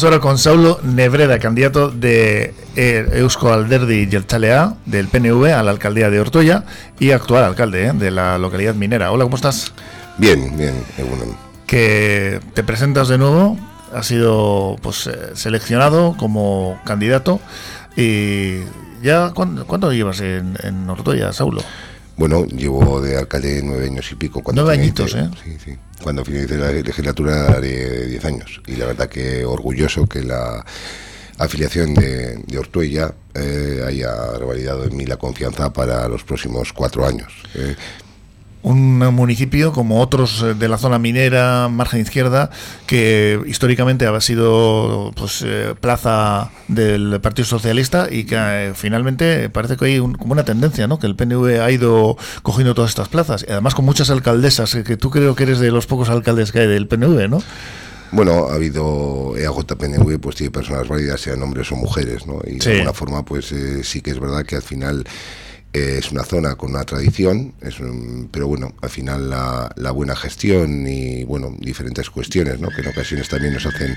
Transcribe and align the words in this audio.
Estamos 0.00 0.14
ahora 0.14 0.22
con 0.22 0.38
Saulo 0.38 0.80
Nebreda, 0.82 1.38
candidato 1.38 1.90
de 1.90 2.54
eh, 2.74 3.06
Eusko 3.12 3.52
Alderdi 3.52 4.06
Jeltzalea, 4.10 4.76
del 4.86 5.08
PNV 5.08 5.52
a 5.52 5.62
la 5.62 5.72
alcaldía 5.72 6.08
de 6.08 6.18
Ortoya 6.18 6.64
y 6.98 7.10
actual 7.10 7.44
alcalde 7.44 7.88
eh, 7.88 7.92
de 7.92 8.10
la 8.10 8.38
localidad 8.38 8.74
minera. 8.74 9.12
Hola, 9.12 9.24
¿cómo 9.24 9.36
estás? 9.36 9.74
Bien, 10.16 10.56
bien, 10.56 10.82
Que 11.66 12.40
te 12.54 12.64
presentas 12.64 13.08
de 13.08 13.18
nuevo, 13.18 13.58
has 13.94 14.06
sido 14.06 14.76
pues 14.80 15.06
eh, 15.06 15.32
seleccionado 15.34 16.16
como 16.16 16.80
candidato 16.86 17.38
y 17.94 18.60
ya 19.02 19.32
¿cuánto, 19.34 19.92
llevas 19.92 20.22
en, 20.22 20.56
en 20.62 20.88
Ortoya, 20.88 21.30
Saulo? 21.34 21.60
Bueno, 22.20 22.44
llevo 22.44 23.00
de 23.00 23.16
alcalde 23.16 23.62
nueve 23.64 23.86
años 23.86 24.12
y 24.12 24.14
pico. 24.14 24.42
Cuando 24.42 24.62
nueve 24.62 24.78
añitos, 24.78 25.14
¿eh? 25.14 25.30
Sí, 25.42 25.56
sí. 25.64 25.78
Cuando 26.02 26.22
finalice 26.22 26.58
la 26.58 26.70
legislatura 26.70 27.58
de 27.58 28.08
diez 28.08 28.22
años. 28.26 28.60
Y 28.66 28.76
la 28.76 28.84
verdad 28.84 29.08
que 29.08 29.42
orgulloso 29.46 30.04
que 30.04 30.22
la 30.22 30.62
afiliación 31.38 31.94
de, 31.94 32.36
de 32.46 32.58
Ortuella 32.58 33.14
eh, 33.32 33.82
haya 33.86 34.32
revalidado 34.38 34.84
en 34.84 34.98
mí 34.98 35.06
la 35.06 35.16
confianza 35.16 35.72
para 35.72 36.06
los 36.08 36.22
próximos 36.22 36.74
cuatro 36.74 37.06
años. 37.06 37.32
Eh, 37.54 37.74
un 38.62 38.98
municipio 39.14 39.72
como 39.72 40.00
otros 40.00 40.42
eh, 40.42 40.54
de 40.54 40.68
la 40.68 40.78
zona 40.78 40.98
minera, 40.98 41.68
margen 41.68 42.00
izquierda, 42.00 42.50
que 42.86 43.40
históricamente 43.46 44.06
ha 44.06 44.20
sido 44.20 45.12
pues, 45.16 45.42
eh, 45.46 45.74
plaza 45.80 46.50
del 46.68 47.20
Partido 47.20 47.46
Socialista 47.46 48.08
y 48.10 48.24
que 48.24 48.36
eh, 48.36 48.72
finalmente 48.74 49.48
parece 49.48 49.76
que 49.76 49.86
hay 49.86 49.98
como 49.98 50.32
una 50.32 50.44
tendencia, 50.44 50.86
¿no? 50.86 50.98
que 50.98 51.06
el 51.06 51.16
PNV 51.16 51.62
ha 51.62 51.70
ido 51.70 52.16
cogiendo 52.42 52.74
todas 52.74 52.90
estas 52.90 53.08
plazas, 53.08 53.44
y 53.48 53.52
además 53.52 53.74
con 53.74 53.84
muchas 53.84 54.10
alcaldesas, 54.10 54.74
que 54.74 54.96
tú 54.96 55.10
creo 55.10 55.34
que 55.34 55.44
eres 55.44 55.58
de 55.58 55.70
los 55.70 55.86
pocos 55.86 56.10
alcaldes 56.10 56.52
que 56.52 56.60
hay 56.60 56.66
del 56.66 56.86
PNV, 56.86 57.28
¿no? 57.28 57.42
Bueno, 58.12 58.48
ha 58.50 58.54
habido 58.54 59.36
EAJ-PNV, 59.36 60.18
pues 60.18 60.34
tiene 60.34 60.50
personas 60.50 60.88
válidas, 60.88 61.20
sean 61.20 61.40
hombres 61.42 61.70
o 61.70 61.76
mujeres, 61.76 62.26
¿no? 62.26 62.40
Y 62.44 62.58
de 62.58 62.72
alguna 62.72 62.92
forma, 62.92 63.24
pues 63.24 63.54
sí 63.84 64.00
que 64.00 64.10
es 64.10 64.18
verdad 64.18 64.44
que 64.44 64.56
al 64.56 64.62
final 64.62 65.04
es 65.72 66.10
una 66.10 66.24
zona 66.24 66.56
con 66.56 66.70
una 66.70 66.84
tradición, 66.84 67.54
es 67.60 67.76
pero 68.32 68.48
bueno, 68.48 68.72
al 68.82 68.90
final 68.90 69.30
la, 69.30 69.90
buena 69.92 70.16
gestión 70.16 70.86
y 70.86 71.24
bueno, 71.24 71.54
diferentes 71.58 72.10
cuestiones 72.10 72.58
que 72.58 72.80
en 72.80 72.88
ocasiones 72.88 73.28
también 73.28 73.54
nos 73.54 73.66
hacen 73.66 73.96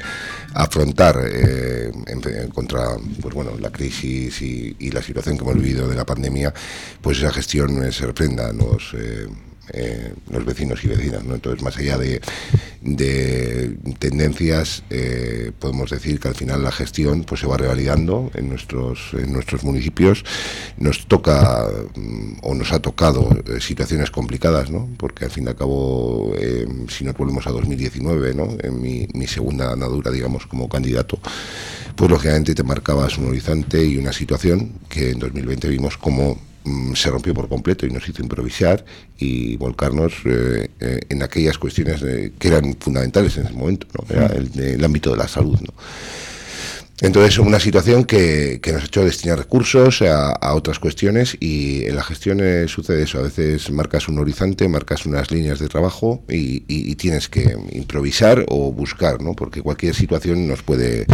afrontar 0.53 1.19
eh, 1.25 1.91
en, 2.07 2.49
contra 2.49 2.95
pues 3.21 3.33
bueno, 3.33 3.51
la 3.59 3.71
crisis 3.71 4.41
y, 4.41 4.91
la 4.91 5.01
situación 5.01 5.37
que 5.37 5.43
hemos 5.43 5.55
vivido 5.55 5.87
de 5.87 5.95
la 5.95 6.05
pandemia, 6.05 6.53
pues 7.01 7.17
esa 7.17 7.31
gestión 7.31 7.91
se 7.91 8.05
reprenda, 8.05 8.53
nos... 8.53 8.93
Eh, 8.93 9.27
eh, 9.69 10.13
los 10.29 10.45
vecinos 10.45 10.83
y 10.83 10.87
vecinas. 10.89 11.23
¿no? 11.23 11.35
Entonces, 11.35 11.63
más 11.63 11.77
allá 11.77 11.97
de, 11.97 12.21
tendencias, 13.99 14.83
eh, 14.89 15.51
podemos 15.57 15.89
decir 15.89 16.19
que 16.19 16.27
al 16.27 16.35
final 16.35 16.63
la 16.63 16.71
gestión 16.71 17.23
pues, 17.23 17.41
se 17.41 17.47
va 17.47 17.55
revalidando 17.55 18.29
en 18.33 18.49
nuestros, 18.49 19.13
en 19.13 19.31
nuestros 19.31 19.63
municipios. 19.63 20.25
Nos 20.77 21.07
toca 21.07 21.65
mm, 21.95 22.39
o 22.41 22.55
nos 22.55 22.73
ha 22.73 22.81
tocado 22.81 23.29
eh, 23.47 23.61
situaciones 23.61 24.11
complicadas, 24.11 24.69
¿no? 24.69 24.89
porque 24.97 25.25
al 25.25 25.31
fin 25.31 25.45
y 25.45 25.47
al 25.47 25.55
cabo, 25.55 26.33
si 26.89 27.05
nos 27.05 27.15
volvemos 27.15 27.47
a 27.47 27.51
2019, 27.51 28.33
¿no? 28.33 28.49
en 28.61 28.81
mi, 28.81 29.07
mi 29.13 29.27
segunda 29.27 29.71
andadura, 29.71 30.11
digamos, 30.11 30.45
como 30.45 30.67
candidato, 30.67 31.19
pues 31.95 32.11
lógicamente 32.11 32.53
te 32.53 32.63
marcabas 32.63 33.17
un 33.17 33.29
horizonte 33.29 33.83
y 33.85 33.97
una 33.97 34.11
situación 34.11 34.73
que 34.89 35.11
en 35.11 35.19
2020 35.19 35.69
vimos 35.69 35.97
como 35.97 36.37
se 36.95 37.09
rompió 37.09 37.33
por 37.33 37.49
completo 37.49 37.85
y 37.85 37.89
nos 37.89 38.07
hizo 38.07 38.21
improvisar 38.21 38.85
y 39.17 39.57
volcarnos 39.57 40.13
eh, 40.25 40.69
eh, 40.79 40.99
en 41.09 41.23
aquellas 41.23 41.57
cuestiones 41.57 42.01
que 42.01 42.47
eran 42.47 42.75
fundamentales 42.79 43.37
en 43.37 43.45
ese 43.45 43.53
momento, 43.53 43.87
¿no? 43.93 44.15
era 44.15 44.27
el, 44.27 44.83
ámbito 44.83 45.11
de 45.11 45.17
la 45.17 45.27
salud. 45.27 45.59
¿no? 45.59 45.73
Entonces, 47.01 47.37
una 47.39 47.59
situación 47.59 48.05
que, 48.05 48.61
nos 48.71 48.83
ha 48.83 48.85
hecho 48.85 49.03
destinar 49.03 49.37
recursos 49.37 50.01
a, 50.03 50.53
otras 50.53 50.79
cuestiones 50.79 51.35
y 51.39 51.85
en 51.85 51.95
la 51.95 52.03
gestión 52.03 52.39
eh, 52.41 52.67
sucede 52.67 53.03
eso. 53.03 53.19
A 53.19 53.23
veces 53.23 53.69
marcas 53.71 54.07
un 54.07 54.19
horizonte, 54.19 54.67
marcas 54.69 55.05
unas 55.05 55.31
líneas 55.31 55.59
de 55.59 55.67
trabajo 55.67 56.23
y, 56.29 56.63
y 56.67 56.95
tienes 56.95 57.27
que 57.27 57.57
improvisar 57.71 58.45
o 58.47 58.71
buscar, 58.71 59.21
¿no? 59.21 59.33
porque 59.33 59.61
cualquier 59.61 59.95
situación 59.95 60.47
nos 60.47 60.61
puede 60.63 61.05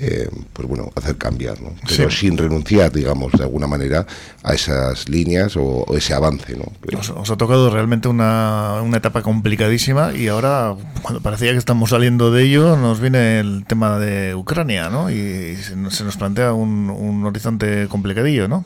eh, 0.00 0.28
pues 0.52 0.68
bueno, 0.68 0.90
hacer 0.94 1.16
cambiar, 1.16 1.60
¿no? 1.60 1.70
pero 1.86 2.10
sin 2.10 2.36
renunciar, 2.36 2.92
digamos, 2.92 3.32
de 3.32 3.42
alguna 3.42 3.66
manera 3.66 4.06
a 4.42 4.54
esas 4.54 5.08
líneas 5.08 5.56
o, 5.56 5.84
ese 5.96 6.14
avance. 6.14 6.56
¿no? 6.56 6.66
Os, 6.98 7.30
ha 7.30 7.36
tocado 7.36 7.70
realmente 7.70 8.08
una, 8.08 8.80
una, 8.82 8.98
etapa 8.98 9.22
complicadísima 9.22 10.12
y 10.14 10.28
ahora, 10.28 10.74
cuando 11.02 11.20
parecía 11.20 11.52
que 11.52 11.58
estamos 11.58 11.90
saliendo 11.90 12.30
de 12.30 12.44
ello, 12.44 12.76
nos 12.76 13.00
viene 13.00 13.40
el 13.40 13.64
tema 13.66 13.98
de 13.98 14.34
Ucrania 14.34 14.88
¿no? 14.90 15.10
y 15.10 15.56
se, 15.56 15.76
nos 15.76 16.16
plantea 16.16 16.52
un, 16.52 16.90
un 16.90 17.24
horizonte 17.24 17.88
complicadillo, 17.88 18.48
¿no? 18.48 18.64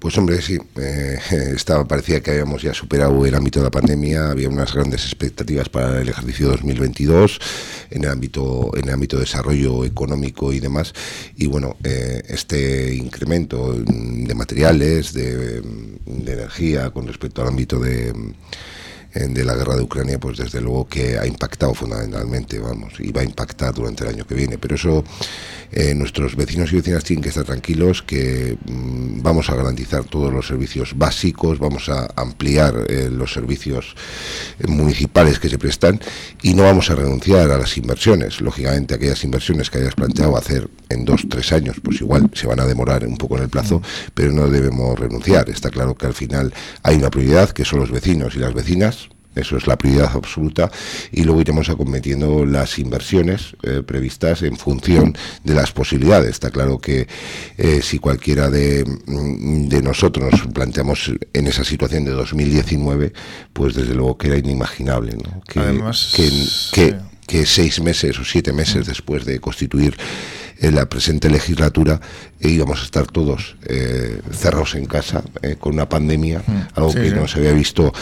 Pues 0.00 0.16
hombre, 0.16 0.40
sí, 0.40 0.56
eh, 0.76 1.18
estaba, 1.54 1.86
parecía 1.86 2.22
que 2.22 2.30
habíamos 2.30 2.62
ya 2.62 2.72
superado 2.72 3.26
el 3.26 3.34
ámbito 3.34 3.60
de 3.60 3.64
la 3.64 3.70
pandemia, 3.70 4.30
había 4.30 4.48
unas 4.48 4.72
grandes 4.72 5.04
expectativas 5.04 5.68
para 5.68 6.00
el 6.00 6.08
ejercicio 6.08 6.48
2022 6.48 7.38
en 7.90 8.04
el 8.04 8.10
ámbito, 8.10 8.70
en 8.78 8.88
el 8.88 8.94
ámbito 8.94 9.16
de 9.16 9.24
desarrollo 9.24 9.84
económico 9.84 10.54
y 10.54 10.60
demás, 10.60 10.94
y 11.36 11.46
bueno, 11.48 11.76
eh, 11.84 12.22
este 12.28 12.94
incremento 12.94 13.74
de 13.74 14.34
materiales, 14.34 15.12
de, 15.12 15.60
de 15.60 16.32
energía 16.32 16.88
con 16.90 17.06
respecto 17.06 17.42
al 17.42 17.48
ámbito 17.48 17.78
de 17.78 18.14
de 19.14 19.44
la 19.44 19.54
guerra 19.54 19.76
de 19.76 19.82
Ucrania, 19.82 20.18
pues 20.18 20.38
desde 20.38 20.60
luego 20.60 20.86
que 20.86 21.18
ha 21.18 21.26
impactado 21.26 21.74
fundamentalmente, 21.74 22.58
vamos, 22.58 22.94
y 23.00 23.10
va 23.10 23.22
a 23.22 23.24
impactar 23.24 23.74
durante 23.74 24.04
el 24.04 24.10
año 24.10 24.26
que 24.26 24.34
viene. 24.34 24.58
Pero 24.58 24.76
eso 24.76 25.04
eh, 25.72 25.94
nuestros 25.94 26.34
vecinos 26.34 26.72
y 26.72 26.76
vecinas 26.76 27.04
tienen 27.04 27.22
que 27.22 27.28
estar 27.28 27.44
tranquilos, 27.44 28.02
que 28.02 28.58
mm, 28.66 29.22
vamos 29.22 29.50
a 29.50 29.54
garantizar 29.54 30.04
todos 30.04 30.32
los 30.32 30.46
servicios 30.46 30.96
básicos, 30.96 31.58
vamos 31.58 31.88
a 31.88 32.08
ampliar 32.16 32.86
eh, 32.88 33.08
los 33.10 33.32
servicios 33.32 33.94
municipales 34.66 35.38
que 35.38 35.48
se 35.48 35.58
prestan 35.58 36.00
y 36.42 36.54
no 36.54 36.64
vamos 36.64 36.90
a 36.90 36.96
renunciar 36.96 37.50
a 37.50 37.58
las 37.58 37.76
inversiones. 37.76 38.40
Lógicamente, 38.40 38.94
aquellas 38.94 39.22
inversiones 39.24 39.70
que 39.70 39.78
hayas 39.78 39.94
planteado 39.94 40.36
hacer 40.36 40.68
en 40.88 41.04
dos, 41.04 41.26
tres 41.28 41.52
años, 41.52 41.76
pues 41.82 42.00
igual 42.00 42.30
se 42.34 42.46
van 42.46 42.60
a 42.60 42.66
demorar 42.66 43.06
un 43.06 43.16
poco 43.16 43.36
en 43.36 43.44
el 43.44 43.48
plazo, 43.48 43.80
pero 44.14 44.32
no 44.32 44.48
debemos 44.48 44.98
renunciar. 44.98 45.48
Está 45.50 45.70
claro 45.70 45.94
que 45.94 46.06
al 46.06 46.14
final 46.14 46.52
hay 46.82 46.96
una 46.96 47.10
prioridad, 47.10 47.50
que 47.50 47.64
son 47.64 47.80
los 47.80 47.90
vecinos 47.90 48.34
y 48.34 48.40
las 48.40 48.54
vecinas, 48.54 48.99
eso 49.34 49.56
es 49.56 49.66
la 49.66 49.76
prioridad 49.76 50.10
absoluta. 50.14 50.70
Y 51.12 51.24
luego 51.24 51.40
iremos 51.40 51.68
acometiendo 51.68 52.44
las 52.44 52.78
inversiones 52.78 53.56
eh, 53.62 53.82
previstas 53.86 54.42
en 54.42 54.56
función 54.56 55.16
de 55.44 55.54
las 55.54 55.72
posibilidades. 55.72 56.30
Está 56.30 56.50
claro 56.50 56.78
que 56.78 57.06
eh, 57.56 57.80
si 57.82 57.98
cualquiera 57.98 58.50
de, 58.50 58.84
mm, 58.84 59.68
de, 59.68 59.82
nosotros 59.82 60.32
nos 60.32 60.46
planteamos 60.52 61.12
en 61.32 61.46
esa 61.46 61.64
situación 61.64 62.04
de 62.04 62.12
2019, 62.12 63.12
pues 63.52 63.74
desde 63.74 63.94
luego 63.94 64.18
que 64.18 64.28
era 64.28 64.38
inimaginable 64.38 65.16
que, 65.48 65.60
que, 66.14 66.30
que, 66.72 66.96
seis 67.46 67.80
meses 67.80 68.18
o 68.18 68.24
siete 68.24 68.52
meses 68.52 68.86
después 68.86 69.24
de 69.24 69.40
constituir 69.40 69.96
en 70.60 70.74
la 70.74 70.86
presente 70.86 71.30
legislatura 71.30 72.00
íbamos 72.40 72.82
a 72.82 72.84
estar 72.84 73.06
todos 73.06 73.56
eh, 73.66 74.20
cerrados 74.30 74.74
en 74.74 74.84
casa 74.84 75.22
con 75.58 75.72
una 75.72 75.88
pandemia, 75.88 76.42
mm. 76.46 76.68
algo 76.74 76.92
que 76.92 77.10
no 77.10 77.26
se 77.26 77.38
había 77.38 77.52
visto 77.52 77.92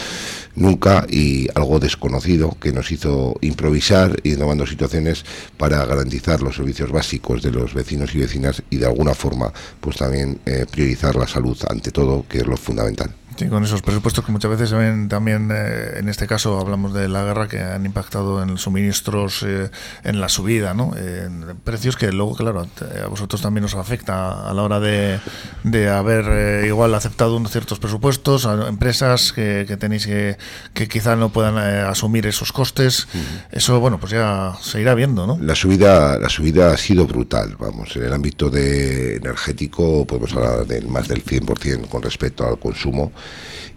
nunca 0.55 1.05
y 1.09 1.47
algo 1.55 1.79
desconocido 1.79 2.57
que 2.59 2.71
nos 2.71 2.91
hizo 2.91 3.35
improvisar 3.41 4.19
y 4.23 4.35
tomando 4.35 4.65
situaciones 4.65 5.23
para 5.57 5.85
garantizar 5.85 6.41
los 6.41 6.55
servicios 6.55 6.91
básicos 6.91 7.41
de 7.41 7.51
los 7.51 7.73
vecinos 7.73 8.13
y 8.13 8.19
vecinas 8.19 8.61
y 8.69 8.77
de 8.77 8.85
alguna 8.85 9.13
forma 9.13 9.51
pues 9.79 9.97
también 9.97 10.39
eh, 10.45 10.65
priorizar 10.69 11.15
la 11.15 11.27
salud 11.27 11.57
ante 11.69 11.91
todo, 11.91 12.25
que 12.27 12.39
es 12.39 12.47
lo 12.47 12.57
fundamental. 12.57 13.13
Sí, 13.39 13.47
con 13.47 13.63
esos 13.63 13.81
presupuestos 13.81 14.25
que 14.25 14.33
muchas 14.33 14.51
veces 14.51 14.67
se 14.67 14.75
ven 14.75 15.07
también, 15.07 15.49
eh, 15.49 15.99
en 15.99 16.09
este 16.09 16.27
caso 16.27 16.59
hablamos 16.59 16.93
de 16.93 17.07
la 17.07 17.23
guerra, 17.23 17.47
que 17.47 17.61
han 17.61 17.85
impactado 17.85 18.43
en 18.43 18.57
suministros, 18.57 19.45
eh, 19.47 19.71
en 20.03 20.19
la 20.19 20.27
subida, 20.27 20.73
¿no? 20.73 20.91
en 20.97 21.55
precios 21.63 21.95
que 21.95 22.11
luego, 22.11 22.35
claro, 22.35 22.67
a 23.01 23.07
vosotros 23.07 23.41
también 23.41 23.63
os 23.63 23.75
afecta 23.75 24.49
a 24.49 24.53
la 24.53 24.61
hora 24.61 24.81
de, 24.81 25.21
de 25.63 25.87
haber 25.87 26.25
eh, 26.27 26.67
igual 26.67 26.93
aceptado 26.93 27.37
unos 27.37 27.53
ciertos 27.53 27.79
presupuestos, 27.79 28.45
a 28.45 28.67
empresas 28.67 29.31
que, 29.31 29.63
que 29.65 29.77
tenéis 29.77 30.05
que, 30.05 30.37
que 30.73 30.89
quizá 30.89 31.15
no 31.15 31.29
puedan 31.29 31.57
asumir 31.57 32.27
esos 32.27 32.51
costes. 32.51 33.07
Eso, 33.51 33.79
bueno, 33.79 34.01
pues 34.01 34.11
ya 34.11 34.57
se 34.61 34.81
irá 34.81 34.95
viendo, 34.95 35.25
¿no? 35.25 35.37
La 35.39 35.55
subida, 35.55 36.19
la 36.19 36.27
subida 36.27 36.73
ha 36.73 36.77
sido 36.77 37.07
brutal, 37.07 37.55
vamos, 37.57 37.95
en 37.95 38.03
el 38.03 38.11
ámbito 38.11 38.49
de 38.49 39.15
energético 39.15 40.05
podemos 40.05 40.33
hablar 40.33 40.67
de 40.67 40.81
más 40.81 41.07
del 41.07 41.23
100% 41.23 41.87
con 41.87 42.01
respecto 42.01 42.45
al 42.45 42.59
consumo 42.59 43.13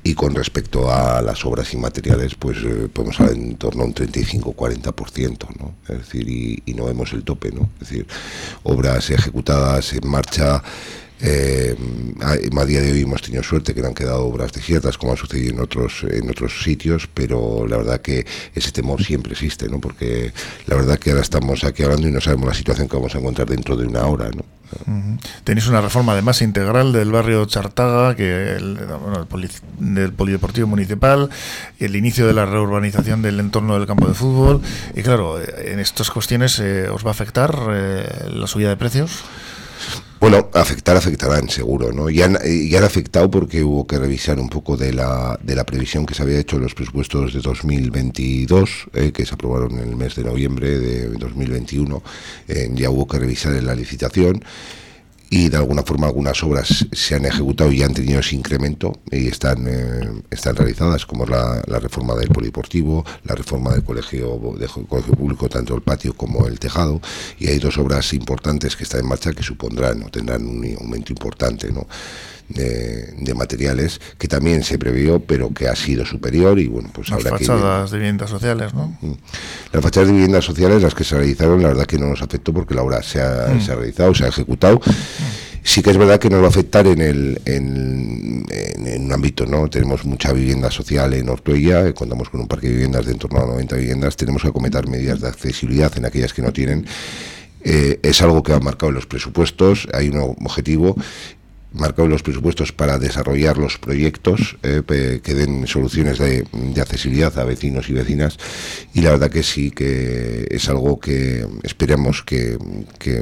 y 0.04 0.14
con 0.14 0.34
respecto 0.34 0.92
a 0.92 1.22
las 1.22 1.44
obras 1.44 1.72
inmateriales, 1.74 2.34
pues 2.34 2.58
eh, 2.64 2.88
podemos 2.92 3.20
hablar 3.20 3.36
en 3.36 3.56
torno 3.56 3.82
a 3.82 3.86
un 3.86 3.94
35-40%, 3.94 5.46
¿no? 5.60 5.74
Es 5.88 5.98
decir, 5.98 6.28
y, 6.28 6.74
no 6.74 6.86
vemos 6.86 7.12
el 7.12 7.22
tope, 7.22 7.52
¿no? 7.52 7.70
Es 7.80 7.88
decir, 7.90 8.06
obras 8.64 9.10
ejecutadas 9.10 9.92
en 9.92 10.08
marcha 10.08 10.62
Eh, 11.24 11.76
a, 12.20 12.64
día 12.64 12.80
de 12.80 12.92
hoy 12.92 13.02
hemos 13.02 13.22
tenido 13.22 13.44
suerte 13.44 13.74
que 13.74 13.80
no 13.80 13.88
han 13.88 13.94
quedado 13.94 14.24
obras 14.24 14.52
desiertas 14.52 14.98
como 14.98 15.12
ha 15.12 15.16
sucedido 15.16 15.54
en 15.54 15.60
otros, 15.60 16.04
en 16.10 16.28
otros 16.28 16.62
sitios, 16.64 17.08
pero 17.12 17.64
la 17.68 17.76
verdad 17.76 18.00
que 18.00 18.26
ese 18.54 18.72
temor 18.72 19.04
siempre 19.04 19.32
existe, 19.32 19.68
¿no? 19.68 19.80
porque 19.80 20.32
la 20.66 20.74
verdad 20.74 20.98
que 20.98 21.10
ahora 21.10 21.22
estamos 21.22 21.62
aquí 21.62 21.84
hablando 21.84 22.08
y 22.08 22.10
no 22.10 22.20
sabemos 22.20 22.48
la 22.48 22.54
situación 22.54 22.88
que 22.88 22.96
vamos 22.96 23.14
a 23.14 23.18
encontrar 23.18 23.48
dentro 23.48 23.76
de 23.76 23.86
una 23.86 24.04
hora. 24.06 24.30
¿no? 24.30 24.44
Tenéis 25.44 25.68
una 25.68 25.80
reforma 25.80 26.12
además 26.12 26.42
integral 26.42 26.92
del 26.92 27.12
barrio 27.12 27.44
Chartaga, 27.46 28.16
que 28.16 28.56
el, 28.56 28.78
del 29.78 30.12
polideportivo 30.12 30.66
municipal, 30.66 31.30
el 31.78 31.94
inicio 31.94 32.26
de 32.26 32.32
la 32.32 32.46
reurbanización 32.46 33.22
del 33.22 33.38
entorno 33.38 33.78
del 33.78 33.86
campo 33.86 34.08
de 34.08 34.14
fútbol. 34.14 34.60
Y 34.96 35.02
claro, 35.02 35.40
en 35.40 35.78
estas 35.78 36.10
cuestiones 36.10 36.58
eh, 36.58 36.88
os 36.88 37.04
va 37.04 37.08
a 37.08 37.12
afectar 37.12 37.54
eh, 37.70 38.28
la 38.34 38.46
subida 38.46 38.70
de 38.70 38.76
precios. 38.76 39.22
Bueno, 40.22 40.48
afectar 40.54 40.96
afectarán, 40.96 41.48
seguro, 41.48 41.90
¿no? 41.90 42.08
Ya 42.08 42.26
han, 42.26 42.36
han 42.36 42.84
afectado 42.84 43.28
porque 43.28 43.64
hubo 43.64 43.88
que 43.88 43.98
revisar 43.98 44.38
un 44.38 44.48
poco 44.48 44.76
de 44.76 44.92
la, 44.92 45.36
de 45.42 45.56
la 45.56 45.64
previsión 45.64 46.06
que 46.06 46.14
se 46.14 46.22
había 46.22 46.38
hecho 46.38 46.58
en 46.58 46.62
los 46.62 46.76
presupuestos 46.76 47.34
de 47.34 47.40
2022, 47.40 48.86
eh, 48.92 49.10
que 49.10 49.26
se 49.26 49.34
aprobaron 49.34 49.72
en 49.80 49.88
el 49.88 49.96
mes 49.96 50.14
de 50.14 50.22
noviembre 50.22 50.78
de 50.78 51.08
2021. 51.08 52.04
Eh, 52.46 52.70
ya 52.72 52.90
hubo 52.90 53.08
que 53.08 53.18
revisar 53.18 53.52
en 53.56 53.66
la 53.66 53.74
licitación 53.74 54.44
y 55.32 55.48
de 55.48 55.56
alguna 55.56 55.82
forma 55.82 56.08
algunas 56.08 56.42
obras 56.44 56.86
se 56.92 57.14
han 57.14 57.24
ejecutado 57.24 57.72
y 57.72 57.82
han 57.82 57.94
tenido 57.94 58.20
ese 58.20 58.36
incremento 58.36 58.92
y 59.10 59.28
están, 59.28 59.66
eh, 59.66 60.22
están 60.30 60.54
realizadas, 60.54 61.06
como 61.06 61.24
la, 61.24 61.62
la, 61.66 61.78
reforma 61.78 62.14
del 62.16 62.28
polideportivo, 62.28 63.02
la 63.24 63.34
reforma 63.34 63.70
del 63.72 63.82
colegio, 63.82 64.38
del 64.58 64.68
colegio 64.68 65.14
público, 65.14 65.48
tanto 65.48 65.74
el 65.74 65.80
patio 65.80 66.12
como 66.12 66.46
el 66.46 66.58
tejado, 66.58 67.00
y 67.38 67.46
hay 67.46 67.58
dos 67.58 67.78
obras 67.78 68.12
importantes 68.12 68.76
que 68.76 68.84
están 68.84 69.00
en 69.00 69.08
marcha 69.08 69.32
que 69.32 69.42
supondrán 69.42 70.02
tendrán 70.10 70.46
un 70.46 70.76
aumento 70.78 71.14
importante. 71.14 71.72
¿no? 71.72 71.86
De, 72.54 73.34
materiales 73.34 74.00
que 74.18 74.28
también 74.28 74.62
se 74.62 74.78
previó, 74.78 75.20
pero 75.20 75.52
que 75.52 75.68
ha 75.68 75.74
sido 75.74 76.04
superior 76.04 76.58
y 76.58 76.68
bueno, 76.68 76.90
pues 76.92 77.08
las 77.08 77.22
fachadas 77.22 77.90
de 77.90 77.98
viviendas 77.98 78.30
sociales, 78.30 78.74
¿no? 78.74 78.96
Mm. 79.00 79.12
Las 79.72 79.82
fachadas 79.82 80.08
de 80.08 80.12
viviendas 80.12 80.44
sociales, 80.44 80.82
las 80.82 80.94
que 80.94 81.04
se 81.04 81.16
realizaron, 81.16 81.62
la 81.62 81.68
verdad 81.68 81.86
que 81.86 81.98
no 81.98 82.08
nos 82.08 82.22
afectó 82.22 82.52
porque 82.52 82.74
la 82.74 82.82
obra 82.82 83.02
se 83.02 83.20
ha, 83.20 83.54
mm. 83.54 83.60
se 83.60 83.72
ha 83.72 83.74
realizado, 83.74 84.14
se 84.14 84.24
ha 84.24 84.28
ejecutado. 84.28 84.76
Mm. 84.76 84.90
Sí 85.64 85.80
que 85.80 85.90
es 85.90 85.96
verdad 85.96 86.18
que 86.18 86.28
nos 86.28 86.40
va 86.40 86.46
a 86.46 86.48
afectar 86.48 86.86
en 86.88 87.00
el 87.00 87.40
en, 87.44 88.44
en, 88.50 89.04
un 89.04 89.12
ámbito, 89.12 89.46
¿no? 89.46 89.68
Tenemos 89.70 90.04
mucha 90.04 90.32
vivienda 90.32 90.70
social 90.72 91.14
en 91.14 91.28
Ortuella, 91.28 91.86
eh, 91.86 91.94
contamos 91.94 92.30
con 92.30 92.40
un 92.40 92.48
parque 92.48 92.66
de 92.66 92.72
viviendas 92.74 93.06
de 93.06 93.12
en 93.12 93.18
torno 93.18 93.40
a 93.40 93.46
90 93.46 93.76
viviendas, 93.76 94.16
tenemos 94.16 94.42
que 94.42 94.48
acometer 94.48 94.88
medidas 94.88 95.20
de 95.20 95.28
accesibilidad 95.28 95.92
en 95.96 96.04
aquellas 96.04 96.32
que 96.32 96.42
no 96.42 96.52
tienen. 96.52 96.84
Eh, 97.64 98.00
es 98.02 98.20
algo 98.22 98.42
que 98.42 98.52
ha 98.52 98.58
marcado 98.58 98.88
en 98.88 98.96
los 98.96 99.06
presupuestos, 99.06 99.86
hay 99.92 100.08
un 100.08 100.18
objetivo 100.18 100.96
marcado 101.74 102.08
los 102.08 102.22
presupuestos 102.22 102.72
para 102.72 102.98
desarrollar 102.98 103.58
los 103.58 103.78
proyectos 103.78 104.56
eh, 104.62 104.82
que 105.22 105.34
den 105.34 105.66
soluciones 105.66 106.18
de, 106.18 106.46
accesibilidad 106.80 107.38
a 107.38 107.44
vecinos 107.44 107.88
y 107.88 107.92
vecinas. 107.92 108.38
Y 108.94 109.02
la 109.02 109.10
verdad 109.10 109.30
que 109.30 109.42
sí 109.42 109.70
que 109.70 110.46
es 110.50 110.68
algo 110.68 110.98
que 111.00 111.46
esperamos 111.62 112.22
que, 112.22 112.58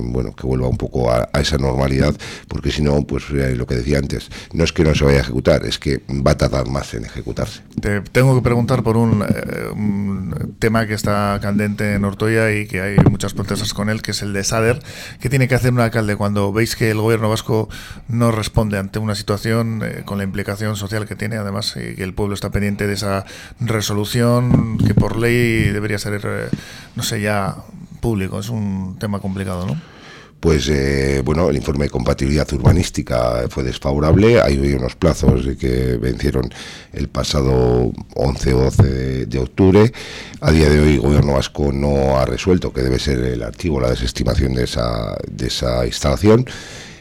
bueno 0.03 0.35
que 0.35 0.47
vuelva 0.47 0.69
un 0.69 0.79
poco 0.79 1.11
a, 1.11 1.29
esa 1.41 1.57
normalidad 1.57 2.15
porque 2.49 2.71
si 2.71 2.83
no 2.83 3.03
pues 3.03 3.25
eh, 3.31 3.55
lo 3.57 3.67
que 3.67 3.77
decía 3.77 3.99
antes 3.99 4.29
no 4.53 4.65
es 4.65 4.73
que 4.73 4.85
no 4.85 4.95
se 4.95 5.05
vaya 5.05 5.19
a 5.19 5.23
ejecutar 5.23 5.65
es 5.65 5.79
que 5.79 6.01
va 6.09 6.33
a 6.33 6.37
tardar 6.37 6.69
más 6.69 6.93
en 6.95 7.05
ejecutarse. 7.05 7.63
Te 7.81 8.01
tengo 8.01 8.35
que 8.35 8.43
preguntar 8.43 8.83
por 8.83 8.97
un, 8.97 9.23
eh, 9.23 10.10
tema 10.61 10.87
que 10.87 10.95
está 10.95 11.39
candente 11.43 11.95
en 11.95 12.05
Ortoya 12.05 12.53
y 12.53 12.67
que 12.67 12.81
hay 12.81 12.97
muchas 13.11 13.35
protestas 13.35 13.75
con 13.75 13.91
él 13.91 14.03
que 14.03 14.13
es 14.13 14.23
el 14.23 14.33
de 14.33 14.45
Sader 14.45 14.81
¿qué 15.21 15.29
tiene 15.29 15.49
que 15.49 15.55
hacer 15.55 15.73
un 15.73 15.81
alcalde 15.81 16.17
cuando 16.17 16.53
veis 16.53 16.77
que 16.77 16.91
el 16.91 16.99
gobierno 16.99 17.29
vasco 17.29 17.69
no 18.09 18.31
responde 18.31 18.79
ante 18.79 18.99
una 18.99 19.15
situación 19.15 19.83
eh, 19.85 20.03
con 20.05 20.19
la 20.19 20.25
implicación 20.25 20.77
social 20.77 21.07
que 21.07 21.17
tiene, 21.17 21.37
además, 21.37 21.77
y 21.77 21.95
que 21.95 22.05
el 22.05 22.15
pueblo 22.15 22.35
está 22.35 22.51
pendiente 22.51 22.87
de 22.87 22.95
esa 22.95 23.25
resolución 23.59 24.79
que 24.79 24.95
por 24.95 25.17
ley 25.17 25.71
debería 25.71 25.99
ser, 25.99 26.21
eh, 26.25 26.49
no 26.97 27.03
sé, 27.03 27.21
ya 27.21 27.57
público. 28.01 28.39
Es 28.41 28.49
un 28.49 28.97
tema 28.99 29.21
complicado, 29.21 29.67
¿no? 29.67 29.90
Pues 30.41 30.69
eh, 30.69 31.21
bueno, 31.23 31.51
el 31.51 31.57
informe 31.57 31.85
de 31.85 31.91
compatibilidad 31.91 32.51
urbanística 32.53 33.45
fue 33.51 33.63
desfavorable. 33.63 34.41
Hay 34.41 34.59
unos 34.73 34.97
plazos 34.97 35.47
que 35.59 35.99
vencieron 36.01 36.51
el 36.95 37.09
pasado 37.09 37.93
11 38.15 38.55
o 38.55 38.61
12 38.65 39.27
de, 39.27 39.39
octubre. 39.39 39.93
A 40.41 40.51
día 40.51 40.71
de 40.71 40.81
hoy 40.81 40.95
el 40.95 41.01
gobierno 41.01 41.35
vasco 41.35 41.71
no 41.73 42.19
ha 42.19 42.25
resuelto 42.25 42.73
que 42.73 42.83
debe 42.83 42.99
ser 42.99 43.21
el 43.21 43.43
archivo 43.43 43.81
la 43.81 43.91
desestimación 43.91 44.55
de 44.55 44.65
esa, 44.65 45.17
de 45.31 45.47
esa 45.47 45.87
instalación. 45.87 46.47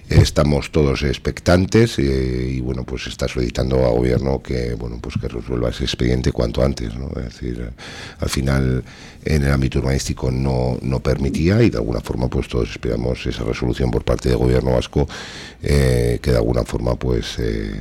Estamos 0.10 0.72
todos 0.72 1.04
expectantes 1.04 2.00
eh, 2.00 2.54
y 2.56 2.62
bueno, 2.62 2.84
pues 2.84 3.06
está 3.06 3.28
solicitando 3.28 3.86
a 3.86 3.90
gobierno 3.90 4.42
que 4.42 4.74
bueno, 4.74 4.98
pues 5.00 5.16
que 5.22 5.28
resuelva 5.28 5.70
ese 5.70 5.84
expediente 5.84 6.32
cuanto 6.32 6.64
antes, 6.64 6.96
¿no? 6.96 7.10
Es 7.20 7.26
decir, 7.26 7.70
al 8.20 8.30
final 8.30 8.84
en 9.24 9.44
el 9.44 9.52
ámbito 9.52 9.78
urbanístico 9.78 10.32
no, 10.32 10.80
no 10.82 11.00
permitía 11.00 11.62
y 11.62 11.70
de 11.70 11.78
alguna 11.78 12.02
forma 12.02 12.28
pues 12.28 12.48
todos 12.48 12.72
esperamos 12.72 13.24
esa 13.28 13.44
resolución 13.44 13.92
por 13.92 14.04
parte 14.04 14.30
del 14.30 14.40
gobierno 14.40 14.72
vasco 14.72 15.08
eh, 15.62 16.18
que 16.24 16.32
de 16.32 16.38
alguna 16.38 16.64
forma 16.64 16.96
pues 16.96 17.38
eh, 17.38 17.72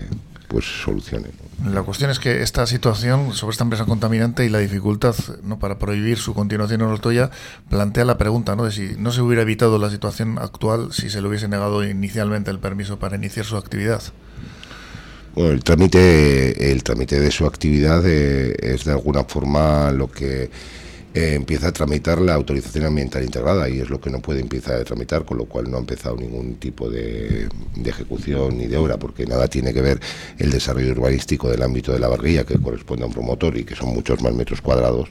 pues 0.48 0.64
solucione. 0.64 1.28
La 1.64 1.82
cuestión 1.82 2.10
es 2.10 2.18
que 2.18 2.42
esta 2.42 2.66
situación 2.66 3.34
sobre 3.34 3.52
esta 3.52 3.64
empresa 3.64 3.84
contaminante 3.84 4.44
y 4.44 4.48
la 4.48 4.58
dificultad 4.58 5.14
¿no? 5.42 5.58
para 5.58 5.78
prohibir 5.78 6.18
su 6.18 6.32
continuación 6.34 6.80
en 6.80 6.88
Ortoya 6.88 7.30
plantea 7.68 8.04
la 8.04 8.16
pregunta 8.16 8.56
¿no? 8.56 8.64
de 8.64 8.72
si 8.72 8.94
no 8.96 9.12
se 9.12 9.20
hubiera 9.20 9.42
evitado 9.42 9.78
la 9.78 9.90
situación 9.90 10.38
actual 10.38 10.92
si 10.92 11.10
se 11.10 11.20
le 11.20 11.28
hubiese 11.28 11.48
negado 11.48 11.84
inicialmente 11.84 12.50
el 12.50 12.58
permiso 12.58 12.98
para 12.98 13.16
iniciar 13.16 13.44
su 13.44 13.56
actividad. 13.56 14.02
Bueno, 15.34 15.52
el 15.52 15.62
trámite, 15.62 16.72
el 16.72 16.82
trámite 16.82 17.20
de 17.20 17.30
su 17.30 17.46
actividad 17.46 18.02
eh, 18.06 18.56
es 18.60 18.84
de 18.84 18.92
alguna 18.92 19.24
forma 19.24 19.92
lo 19.92 20.10
que 20.10 20.50
eh, 21.19 21.35
empieza 21.35 21.67
a 21.67 21.73
tramitar 21.73 22.20
la 22.20 22.35
autorización 22.35 22.85
ambiental 22.85 23.25
integrada 23.25 23.69
y 23.69 23.81
es 23.81 23.91
lo 23.91 24.00
que 24.00 24.09
no 24.09 24.20
puede 24.20 24.38
empezar 24.38 24.81
a 24.81 24.85
tramitar, 24.85 25.25
con 25.25 25.37
lo 25.37 25.47
cual 25.47 25.69
no 25.69 25.76
ha 25.76 25.81
empezado 25.81 26.17
ningún 26.17 26.55
tipo 26.61 26.88
de, 26.88 27.49
ejecución 27.85 28.56
ni 28.56 28.69
de 28.69 28.76
obra, 28.76 28.99
porque 28.99 29.26
nada 29.26 29.49
tiene 29.49 29.75
que 29.75 29.82
ver 29.82 29.99
el 30.38 30.53
desarrollo 30.53 30.93
urbanístico 30.93 31.50
del 31.50 31.65
ámbito 31.65 31.93
de 31.93 31.99
la 31.99 32.06
barrilla, 32.06 32.44
que 32.44 32.56
corresponde 32.61 33.03
a 33.03 33.06
un 33.09 33.12
promotor 33.12 33.56
y 33.56 33.65
que 33.65 33.75
son 33.75 33.88
muchos 33.88 34.23
más 34.23 34.32
metros 34.32 34.61
cuadrados 34.61 35.08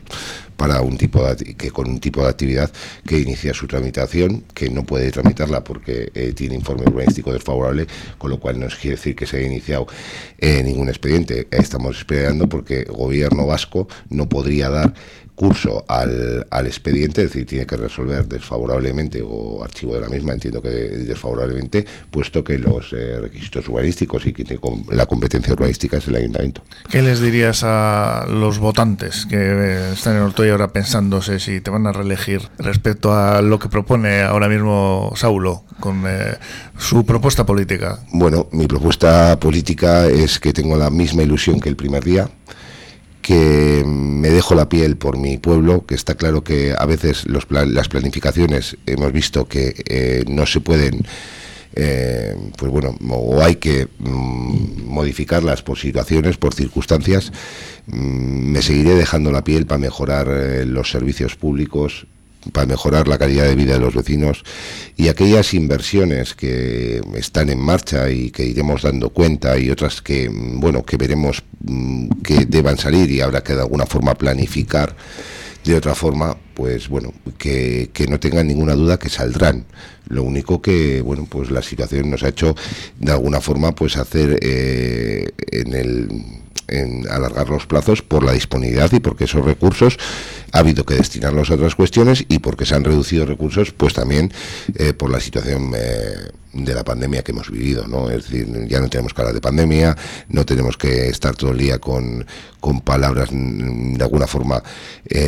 para 0.56 0.80
un 0.80 0.98
tipo 0.98 1.22
de, 1.28 1.56
que 1.56 1.72
con 1.72 1.90
un 1.90 2.00
tipo 2.00 2.24
de 2.24 2.30
actividad 2.30 2.72
que 3.06 3.20
inicia 3.20 3.54
su 3.54 3.68
tramitación, 3.68 4.46
que 4.54 4.70
no 4.70 4.86
puede 4.86 5.12
tramitarla 5.12 5.66
porque 5.66 6.10
eh, 6.16 6.32
tiene 6.34 6.56
informe 6.56 6.84
urbanístico 6.84 7.34
desfavorable, 7.34 7.86
con 8.18 8.32
lo 8.32 8.40
cual 8.40 8.58
no 8.62 8.68
quiere 8.68 8.96
decir 8.96 9.14
que 9.14 9.26
se 9.26 9.40
haya 9.40 9.48
iniciado 9.48 9.88
eh, 10.38 10.64
ningún 10.64 10.88
expediente. 10.88 11.50
Estamos 11.52 11.98
esperando 11.98 12.48
porque 12.48 12.84
el 12.84 12.94
gobierno 12.94 13.46
vasco 13.46 13.90
no 14.10 14.30
podría 14.30 14.70
dar 14.70 14.94
curso 15.38 15.86
al, 16.00 16.48
al, 16.50 16.68
expediente, 16.68 17.24
es 17.24 17.30
decir, 17.30 17.46
tiene 17.46 17.66
que 17.66 17.77
resolver 17.77 18.25
desfavorablemente 18.25 19.24
o 19.25 19.63
archivo 19.63 19.96
de 19.96 20.01
la 20.01 20.10
misma, 20.10 20.34
entiendo 20.34 20.62
que 20.62 20.70
desfavorablemente, 20.70 21.86
puesto 22.12 22.44
que 22.44 22.58
los 22.58 22.94
eh, 22.94 23.20
requisitos 23.20 23.68
urbanísticos 23.68 24.25
y 24.25 24.34
que 24.34 24.44
tiene 24.44 24.62
la 24.92 25.06
competencia 25.06 25.54
urbanística 25.54 25.98
es 25.98 26.08
el 26.08 26.16
ayuntamiento. 26.16 26.62
¿Qué 26.89 27.01
les 27.01 27.20
dirías 27.20 27.63
a 27.63 28.25
los 28.30 28.60
votantes 28.60 29.25
que 29.25 29.38
eh, 29.38 29.92
están 29.94 30.16
en 30.16 30.24
Ortoya 30.24 30.51
ahora 30.51 30.70
pensándose 30.70 31.39
si 31.39 31.62
te 31.62 31.70
van 31.70 31.88
a 31.88 31.92
reelegir 31.92 32.42
respecto 32.58 33.13
a 33.13 33.42
lo 33.42 33.60
que 33.60 33.70
propone 33.70 34.22
ahora 34.22 34.48
mismo 34.48 35.13
Saulo 35.16 35.63
con 35.80 36.04
eh, 36.08 36.38
su 36.77 37.06
propuesta 37.06 37.46
política? 37.46 38.00
Bueno, 38.12 38.48
mi 38.51 38.68
propuesta 38.68 39.39
política 39.39 40.08
es 40.08 40.39
que 40.39 40.54
tengo 40.54 40.77
la 40.77 40.89
misma 40.89 41.24
ilusión 41.24 41.60
que 41.60 41.70
el 41.70 41.75
primer 41.75 42.04
día 42.04 42.30
que 43.27 43.84
me 43.86 44.29
dejo 44.29 44.55
la 44.55 44.69
piel 44.69 44.96
por 44.96 45.17
mi 45.17 45.38
pueblo, 45.38 45.86
que 45.86 45.96
está 45.96 46.15
claro 46.15 46.46
que 46.46 46.74
a 46.77 46.86
veces 46.86 47.25
las 47.27 47.89
planificaciones 47.89 48.77
hemos 48.86 49.12
visto 49.12 49.50
que 49.50 49.84
eh, 49.86 50.24
no 50.29 50.46
se 50.46 50.62
pueden, 50.62 51.05
eh, 51.75 52.38
pues 52.57 52.72
bueno, 52.72 52.96
o 53.10 53.43
hay 53.43 53.57
que 53.57 53.89
mm, 54.00 54.86
modificarlas 54.86 55.62
por 55.62 55.77
situaciones, 55.77 56.38
por 56.38 56.53
circunstancias. 56.53 57.34
Mm, 57.88 58.53
me 58.53 58.62
seguiré 58.62 58.96
dejando 58.96 59.29
la 59.29 59.43
piel 59.43 59.65
para 59.65 59.79
mejorar 59.79 60.29
eh, 60.29 60.65
los 60.65 60.89
servicios 60.89 61.36
públicos, 61.36 62.07
para 62.51 62.68
mejorar 62.68 63.08
la 63.08 63.18
calidad 63.18 63.46
de 63.46 63.56
vida 63.56 63.74
de 63.74 63.80
los 63.80 63.96
vecinos. 63.96 64.44
Y 64.96 65.08
aquellas 65.08 65.54
inversiones 65.54 66.34
que 66.34 67.01
están 67.16 67.50
en 67.50 67.60
marcha 67.60 68.10
y 68.10 68.32
que 68.32 68.46
iremos 68.46 68.82
dando 68.82 69.10
cuenta 69.10 69.58
y 69.58 69.70
otras 69.70 70.01
que 70.01 70.30
bueno 70.32 70.84
que 70.84 70.98
veremos 70.98 71.44
mm, 71.66 72.10
que 72.24 72.46
deban 72.46 72.77
salir 72.77 73.12
y 73.12 73.22
habrá 73.22 73.44
que 73.44 73.54
de 73.54 73.62
alguna 73.62 73.86
forma 73.86 74.16
planificar 74.16 74.96
de 75.63 75.75
otra 75.75 75.96
forma 75.96 76.38
pues 76.58 76.90
bueno, 76.90 77.14
que, 77.38 77.92
que 77.94 78.08
no 78.08 78.20
tengan 78.20 78.48
ninguna 78.48 78.74
duda 78.74 78.98
que 78.98 79.10
saldrán. 79.10 79.66
Lo 80.08 80.24
único 80.24 80.60
que, 80.60 81.04
bueno, 81.04 81.28
pues 81.30 81.52
la 81.52 81.62
situación 81.62 82.10
nos 82.10 82.24
ha 82.24 82.30
hecho 82.30 82.56
de 83.00 83.12
alguna 83.12 83.42
forma 83.42 83.76
pues 83.76 83.96
hacer 83.96 84.40
eh, 84.42 85.30
en 85.52 85.74
el 85.76 86.10
alargar 87.10 87.50
los 87.50 87.66
plazos 87.66 88.02
por 88.02 88.24
la 88.24 88.34
disponibilidad 88.34 88.92
y 88.92 89.00
porque 89.00 89.26
esos 89.26 89.46
recursos 89.46 89.98
ha 90.52 90.60
habido 90.60 90.84
que 90.84 90.96
destinarlos 90.96 91.50
a 91.52 91.54
otras 91.54 91.76
cuestiones 91.76 92.26
y 92.28 92.40
porque 92.40 92.66
se 92.66 92.76
han 92.76 92.84
reducido 92.84 93.26
recursos, 93.26 93.72
pues 93.72 93.94
también 93.94 94.34
eh, 94.76 94.94
por 94.94 95.10
la 95.12 95.20
situación 95.20 95.72
eh, 95.76 96.16
de 96.54 96.74
la 96.74 96.84
pandemia 96.84 97.24
que 97.24 97.32
hemos 97.32 97.52
vivido, 97.52 97.88
¿no? 97.88 98.10
Es 98.10 98.30
decir, 98.30 98.68
ya 98.68 98.82
no 98.82 98.90
tenemos 98.90 99.14
cara 99.14 99.32
de 99.32 99.40
pandemia, 99.40 99.96
no 100.30 100.46
tenemos 100.46 100.76
que 100.76 101.08
estar 101.08 101.36
todo 101.36 101.52
el 101.52 101.58
día 101.60 101.80
con, 101.80 102.26
con 102.60 102.82
palabras 102.82 103.30
mm, 103.32 103.94
de 103.94 104.04
alguna 104.04 104.28
forma 104.28 104.64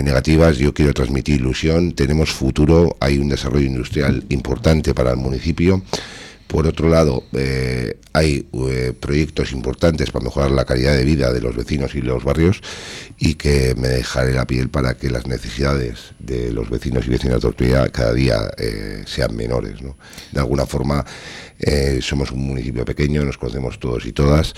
negativas. 0.03 0.57
Yo 0.57 0.73
quiero 0.73 0.93
transmitir 0.93 1.18
ilusión, 1.27 1.93
tenemos 1.93 2.31
futuro, 2.31 2.97
hay 2.99 3.17
un 3.17 3.29
desarrollo 3.29 3.65
industrial 3.65 4.23
importante 4.29 4.93
para 4.93 5.11
el 5.11 5.17
municipio. 5.17 5.81
Por 6.49 6.65
otro 6.65 6.89
lado, 6.89 7.25
eh, 7.33 7.99
hay 8.11 8.47
eh, 8.51 8.93
proyectos 8.99 9.51
importantes 9.51 10.09
para 10.09 10.25
mejorar 10.25 10.49
la 10.49 10.65
calidad 10.65 10.97
de 10.97 11.03
vida 11.03 11.31
de 11.31 11.41
los 11.41 11.55
vecinos 11.55 11.93
y 11.93 12.01
los 12.01 12.23
barrios 12.23 12.63
y 13.19 13.35
que 13.35 13.75
me 13.77 13.87
dejaré 13.87 14.33
la 14.33 14.47
piel 14.47 14.67
para 14.67 14.95
que 14.95 15.11
las 15.11 15.27
necesidades 15.27 16.15
de 16.17 16.51
los 16.51 16.67
vecinos 16.71 17.05
y 17.05 17.11
vecinas 17.11 17.41
de 17.41 17.49
Ortega 17.49 17.89
cada 17.89 18.13
día 18.13 18.49
eh, 18.57 19.03
sean 19.05 19.35
menores. 19.35 19.75
De 20.31 20.39
alguna 20.39 20.65
forma, 20.65 21.05
somos 22.01 22.31
un 22.31 22.47
municipio 22.47 22.83
pequeño, 22.83 23.23
nos 23.25 23.37
conocemos 23.37 23.79
todos 23.79 24.05
y 24.07 24.11
todas 24.11 24.55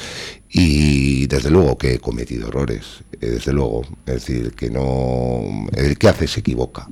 y 0.53 1.27
desde 1.27 1.49
luego 1.49 1.77
que 1.77 1.95
he 1.95 1.99
cometido 1.99 2.49
errores, 2.49 3.03
desde 3.19 3.53
luego, 3.53 3.83
es 4.05 4.13
decir, 4.13 4.51
que 4.51 4.69
no, 4.69 5.67
el 5.75 5.97
que 5.97 6.09
hace 6.09 6.27
se 6.27 6.41
equivoca. 6.41 6.87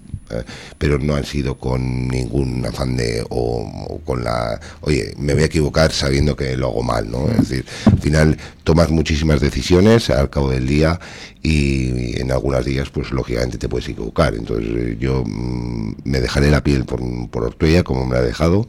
Pero 0.77 0.97
no 0.99 1.15
han 1.15 1.25
sido 1.25 1.57
con 1.57 2.07
ningún 2.07 2.65
afán 2.65 2.95
de 2.95 3.25
o, 3.29 3.99
con 4.05 4.23
la 4.23 4.59
oye 4.89 5.13
me 5.17 5.33
voy 5.33 5.43
a 5.43 5.45
equivocar 5.45 5.91
sabiendo 5.91 6.35
que 6.35 6.57
lo 6.57 6.67
hago 6.67 6.83
mal 6.83 7.09
no 7.09 7.29
es 7.29 7.49
decir 7.49 7.65
al 7.85 7.99
final 7.99 8.37
tomas 8.63 8.89
muchísimas 8.89 9.39
decisiones 9.39 10.09
al 10.09 10.29
cabo 10.29 10.49
del 10.49 10.67
día 10.67 10.99
y 11.41 12.19
en 12.19 12.31
algunos 12.31 12.65
días 12.65 12.89
pues 12.89 13.11
lógicamente 13.11 13.57
te 13.57 13.69
puedes 13.69 13.87
equivocar. 13.87 14.35
Entonces 14.35 14.99
yo 14.99 15.23
mm, 15.25 15.95
me 16.03 16.19
dejaré 16.19 16.51
la 16.51 16.63
piel 16.63 16.85
por, 16.85 17.01
por 17.29 17.43
Ortuella 17.43 17.83
como 17.83 18.05
me 18.05 18.17
ha 18.17 18.21
dejado 18.21 18.67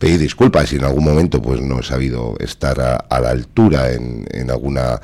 pedir 0.00 0.18
disculpas 0.18 0.70
si 0.70 0.76
en 0.76 0.84
algún 0.84 1.04
momento 1.04 1.42
pues 1.42 1.60
no 1.60 1.80
he 1.80 1.82
sabido 1.82 2.34
estar 2.40 2.80
a, 2.80 3.20
la 3.20 3.30
altura 3.30 3.92
en, 3.92 4.50
alguna 4.50 4.98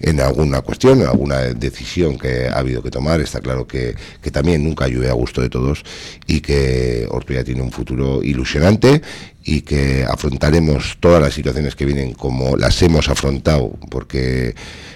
en 0.00 0.20
alguna 0.20 0.62
cuestión, 0.62 1.02
en 1.02 1.06
alguna 1.06 1.40
decisión 1.54 2.16
que 2.16 2.48
ha 2.48 2.58
habido 2.58 2.82
que 2.82 2.90
tomar. 2.90 3.20
Está 3.20 3.40
claro 3.40 3.66
que, 3.66 3.94
que 4.22 4.30
también 4.30 4.64
nunca 4.64 4.88
llueve 4.88 5.10
a 5.10 5.12
gusto 5.12 5.42
de 5.42 5.50
todos 5.50 5.84
y 6.26 6.40
que 6.40 7.06
Ortuella 7.10 7.44
tiene 7.44 7.60
un 7.60 7.70
futuro 7.70 8.22
ilusionante 8.22 9.02
y 9.44 9.60
que 9.60 10.06
afrontaremos 10.08 10.96
todas 10.98 11.20
las 11.20 11.34
situaciones 11.34 11.76
que 11.76 11.84
vienen 11.84 12.14
como 12.14 12.56
las 12.56 12.80
hemos 12.82 13.10
afrontado, 13.10 13.78
porque 13.90 14.54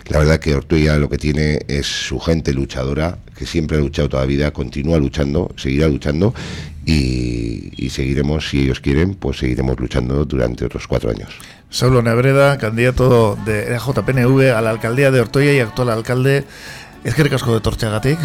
la 0.09 0.19
verdad 0.19 0.41
que 0.41 0.55
Ortuella 0.55 0.97
lo 0.97 1.11
que 1.11 1.19
tiene 1.19 1.61
es 1.69 1.87
su 1.87 2.19
gente 2.19 2.55
luchadora, 2.55 3.19
que 3.37 3.45
siempre 3.45 3.77
ha 3.77 3.81
luchado 3.81 4.09
toda 4.09 4.23
la 4.23 4.29
vida, 4.29 4.51
continúa 4.51 4.99
luchando, 4.99 5.53
seguirá 5.57 5.89
luchando 5.89 6.35
y, 6.85 7.89
seguiremos, 7.91 8.49
si 8.49 8.63
ellos 8.63 8.81
quieren, 8.81 9.15
pues 9.15 9.39
seguiremos 9.39 9.79
luchando 9.79 10.25
durante 10.25 10.65
otros 10.65 10.87
cuatro 10.87 11.11
años. 11.11 11.31
Saulo 11.69 12.03
Nebreda, 12.03 12.59
candidato 12.59 13.37
de 13.45 13.79
JPNV 13.79 14.55
a 14.57 14.61
la 14.61 14.71
alcaldía 14.71 15.11
de 15.11 15.21
Ortoya 15.21 15.53
y 15.53 15.61
actual 15.61 15.91
alcalde. 15.91 16.45
Es 17.05 17.15
que 17.15 17.25
de 17.25 17.61
torteagatik 17.61 18.19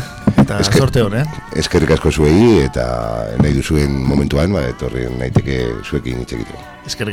eta 0.47 0.59
es 0.61 0.69
que, 0.69 0.77
sorte 0.77 1.01
hon, 1.01 1.17
eh? 1.17 1.25
Es 1.55 1.67
que 1.67 1.81
asko 1.93 2.11
zuei 2.11 2.63
eta 2.63 3.35
nahi 3.41 3.57
duzuen 3.57 3.91
momentuan, 3.91 4.53
ba, 4.55 4.63
etorri 4.69 5.07
naiteke 5.19 5.59
zuekin 5.83 6.21
hitz 6.23 6.33
egiteko. 6.37 6.61
Es 6.85 6.95
que 6.95 7.03